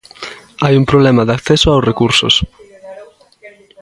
[0.63, 2.35] Hai un problema de acceso aos recursos.